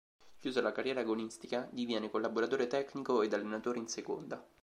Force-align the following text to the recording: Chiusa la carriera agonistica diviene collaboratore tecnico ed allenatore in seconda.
Chiusa 0.39 0.61
la 0.63 0.71
carriera 0.71 1.01
agonistica 1.01 1.67
diviene 1.71 2.09
collaboratore 2.09 2.65
tecnico 2.65 3.21
ed 3.21 3.33
allenatore 3.33 3.77
in 3.77 3.87
seconda. 3.87 4.43